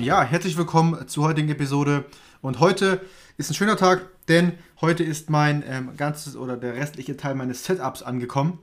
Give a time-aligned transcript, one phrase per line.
[0.00, 2.06] Ja, herzlich willkommen zur heutigen Episode.
[2.40, 3.02] Und heute
[3.36, 7.66] ist ein schöner Tag, denn heute ist mein ähm, ganzes oder der restliche Teil meines
[7.66, 8.58] Setups angekommen.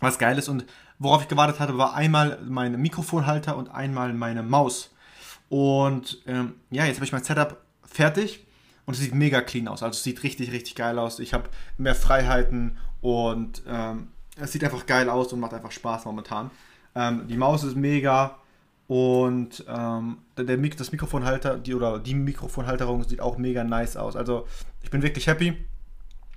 [0.00, 0.64] Was geil ist und
[0.98, 4.90] worauf ich gewartet hatte, war einmal mein Mikrofonhalter und einmal meine Maus.
[5.50, 8.46] Und ähm, ja, jetzt habe ich mein Setup fertig
[8.86, 9.82] und es sieht mega clean aus.
[9.82, 11.18] Also es sieht richtig, richtig geil aus.
[11.18, 14.08] Ich habe mehr Freiheiten und ähm,
[14.40, 16.50] es sieht einfach geil aus und macht einfach Spaß momentan.
[16.94, 18.38] Ähm, die Maus ist mega
[18.88, 24.16] und ähm, der, der, das Mikrofonhalter, die oder die Mikrofonhalterung sieht auch mega nice aus.
[24.16, 24.48] Also
[24.82, 25.56] ich bin wirklich happy.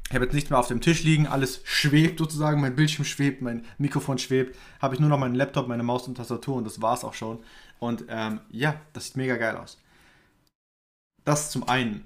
[0.10, 3.42] Ich habe jetzt nichts mehr auf dem Tisch liegen, alles schwebt sozusagen, mein Bildschirm schwebt,
[3.42, 4.58] mein Mikrofon schwebt.
[4.82, 7.14] Habe ich nur noch meinen Laptop, meine Maus und Tastatur und das war es auch
[7.14, 7.40] schon.
[7.80, 9.78] Und ähm, ja, das sieht mega geil aus.
[11.24, 12.06] Das zum einen.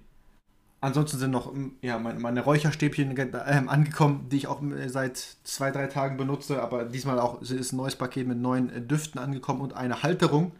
[0.81, 5.71] Ansonsten sind noch ja, meine, meine Räucherstäbchen äh, angekommen, die ich auch äh, seit zwei,
[5.71, 6.61] drei Tagen benutze.
[6.61, 10.51] Aber diesmal auch ist ein neues Paket mit neuen äh, Düften angekommen und eine Halterung,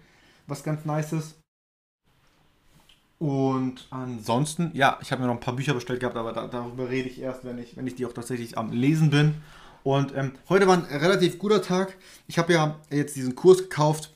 [0.47, 1.35] was ganz nice ist.
[3.19, 6.89] Und ansonsten, ja, ich habe mir noch ein paar Bücher bestellt gehabt, aber da, darüber
[6.89, 9.35] rede ich erst, wenn ich, wenn ich die auch tatsächlich am Lesen bin.
[9.83, 11.95] Und ähm, heute war ein relativ guter Tag.
[12.27, 14.14] Ich habe ja jetzt diesen Kurs gekauft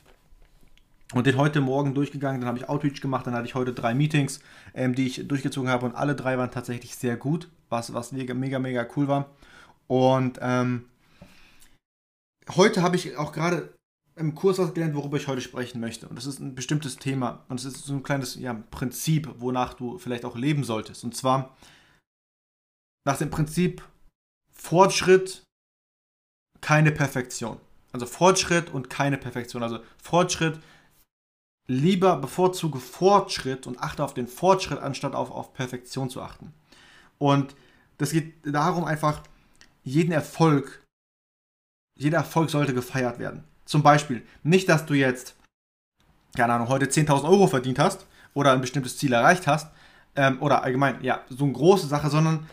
[1.14, 3.94] und den heute Morgen durchgegangen, dann habe ich Outreach gemacht, dann hatte ich heute drei
[3.94, 4.42] Meetings,
[4.74, 8.34] ähm, die ich durchgezogen habe und alle drei waren tatsächlich sehr gut, was, was mega,
[8.34, 9.30] mega, mega cool war.
[9.88, 10.86] Und ähm,
[12.56, 13.74] heute habe ich auch gerade
[14.16, 16.08] im Kurs was gelernt, worüber ich heute sprechen möchte.
[16.08, 19.74] Und das ist ein bestimmtes Thema und es ist so ein kleines ja, Prinzip, wonach
[19.74, 21.03] du vielleicht auch leben solltest.
[21.03, 21.56] Und zwar
[23.08, 23.81] nach dem Prinzip
[24.53, 25.44] Fortschritt,
[26.62, 27.58] keine Perfektion.
[27.94, 29.64] Also Fortschritt und keine Perfektion.
[29.64, 30.59] Also Fortschritt
[31.69, 36.52] lieber bevorzuge Fortschritt und achte auf den Fortschritt, anstatt auf, auf Perfektion zu achten.
[37.19, 37.56] Und
[38.00, 39.22] das geht darum einfach,
[39.84, 40.84] jeden Erfolg,
[41.96, 43.44] jeder Erfolg sollte gefeiert werden.
[43.66, 45.35] Zum Beispiel nicht, dass du jetzt,
[46.35, 49.72] keine Ahnung, heute 10.000 Euro verdient hast oder ein bestimmtes Ziel erreicht hast
[50.16, 52.50] ähm, oder allgemein, ja, so eine große Sache, sondern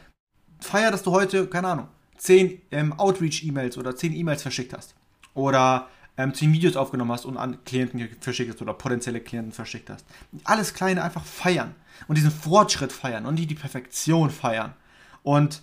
[0.60, 1.88] feier, dass du heute, keine Ahnung,
[2.18, 4.94] 10 ähm, Outreach-E-Mails oder 10 E-Mails verschickt hast.
[5.32, 9.90] Oder ähm, 10 Videos aufgenommen hast und an Klienten verschickt hast oder potenzielle Klienten verschickt
[9.90, 10.06] hast.
[10.44, 11.74] Alles Kleine einfach feiern
[12.08, 14.74] und diesen Fortschritt feiern und nicht die Perfektion feiern.
[15.22, 15.62] Und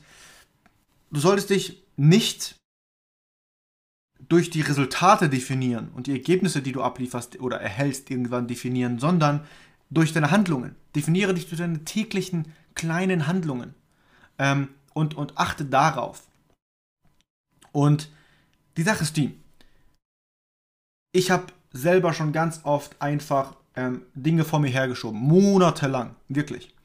[1.12, 2.56] du solltest dich nicht
[4.30, 9.46] durch die Resultate definieren und die Ergebnisse, die du ablieferst oder erhältst, irgendwann definieren, sondern
[9.90, 10.76] durch deine Handlungen.
[10.96, 13.74] Definiere dich durch deine täglichen kleinen Handlungen
[14.40, 16.24] ähm, und, und achte darauf.
[17.72, 18.10] Und
[18.78, 19.38] die Sache ist die,
[21.14, 25.20] ich habe selber schon ganz oft einfach ähm, Dinge vor mir hergeschoben.
[25.20, 26.16] Monatelang.
[26.28, 26.76] Wirklich.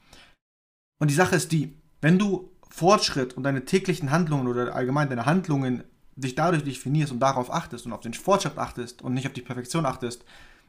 [1.01, 5.27] Und die Sache ist die, wenn du Fortschritt und deine täglichen Handlungen oder allgemein deine
[5.27, 5.83] Handlungen
[6.15, 9.43] dich dadurch definierst und darauf achtest und auf den Fortschritt achtest und nicht auf die
[9.43, 10.25] Perfektion achtest,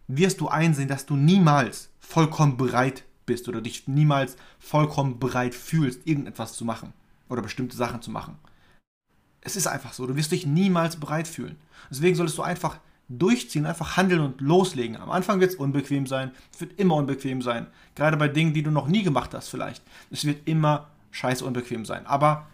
[0.08, 6.06] wirst du einsehen, dass du niemals vollkommen bereit bist oder dich niemals vollkommen bereit fühlst,
[6.06, 6.94] irgendetwas zu machen
[7.30, 8.38] oder bestimmte Sachen zu machen.
[9.42, 11.58] Es ist einfach so, du wirst dich niemals bereit fühlen.
[11.90, 14.96] Deswegen solltest du einfach durchziehen, einfach handeln und loslegen.
[14.96, 17.68] Am Anfang wird es unbequem sein, es wird immer unbequem sein.
[17.96, 19.84] Gerade bei Dingen, die du noch nie gemacht hast vielleicht.
[20.12, 22.06] Es wird immer scheiße unbequem sein.
[22.06, 22.48] Aber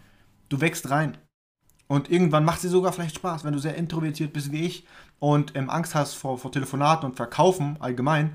[0.48, 1.18] du wächst rein.
[1.88, 4.86] Und irgendwann macht sie sogar vielleicht Spaß, wenn du sehr introvertiert bist wie ich
[5.20, 8.34] und ähm, Angst hast vor, vor Telefonaten und Verkaufen allgemein.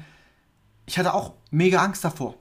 [0.86, 2.36] Ich hatte auch mega Angst davor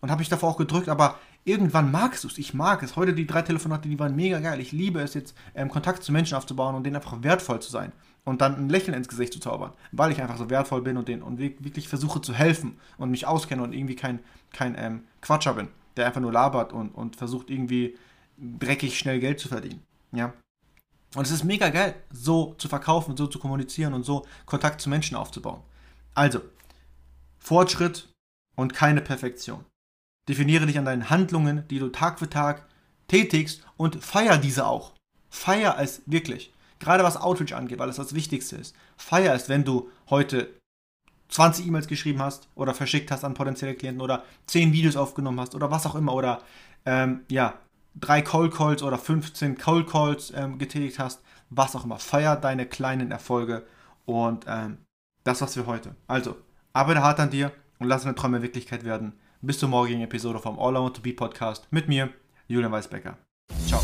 [0.00, 2.38] und habe mich davor auch gedrückt, aber irgendwann magst du es.
[2.38, 2.96] Ich mag es.
[2.96, 4.58] Heute die drei Telefonate, die waren mega geil.
[4.58, 7.92] Ich liebe es jetzt, ähm, Kontakt zu Menschen aufzubauen und denen einfach wertvoll zu sein
[8.24, 11.08] und dann ein Lächeln ins Gesicht zu zaubern, weil ich einfach so wertvoll bin und,
[11.08, 14.20] den, und wirklich versuche zu helfen und mich auskenne und irgendwie kein,
[14.52, 17.96] kein ähm, Quatscher bin, der einfach nur labert und, und versucht irgendwie
[18.38, 19.82] dreckig schnell Geld zu verdienen.
[20.12, 20.32] Ja.
[21.14, 24.88] Und es ist mega geil, so zu verkaufen, so zu kommunizieren und so Kontakt zu
[24.88, 25.60] Menschen aufzubauen.
[26.14, 26.40] Also,
[27.38, 28.08] Fortschritt
[28.56, 29.64] und keine Perfektion.
[30.28, 32.66] Definiere dich an deinen Handlungen, die du Tag für Tag
[33.06, 34.92] tätigst und feier diese auch.
[35.28, 36.53] Feier es wirklich.
[36.78, 38.74] Gerade was Outreach angeht, weil es das Wichtigste ist.
[38.96, 40.48] Feier ist, wenn du heute
[41.28, 45.54] 20 E-Mails geschrieben hast oder verschickt hast an potenzielle Klienten oder 10 Videos aufgenommen hast
[45.54, 46.42] oder was auch immer oder
[46.86, 47.54] ähm, ja,
[47.94, 51.98] drei Cold Calls oder 15 Cold Calls ähm, getätigt hast, was auch immer.
[51.98, 53.64] Feier deine kleinen Erfolge
[54.04, 54.78] und ähm,
[55.24, 55.94] das war's für heute.
[56.06, 56.36] Also,
[56.72, 59.14] arbeite hart an dir und lass deine Träume Wirklichkeit werden.
[59.40, 62.10] Bis zur morgigen Episode vom All I Want to Be Podcast mit mir,
[62.48, 63.18] Julian Weisbecker.
[63.66, 63.82] Ciao.